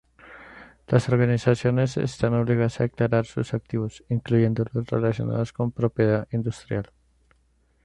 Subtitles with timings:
[0.87, 6.89] Las organizaciones están obligadas a declarar sus activos, incluyendo los relacionados con propiedad industrial.